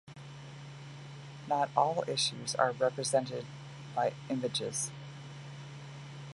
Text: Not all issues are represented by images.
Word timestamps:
Not 1.47 1.69
all 1.77 2.03
issues 2.07 2.55
are 2.55 2.71
represented 2.71 3.45
by 3.95 4.13
images. 4.29 4.89